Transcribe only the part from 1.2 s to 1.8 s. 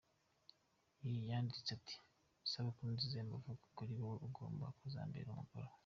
yanditse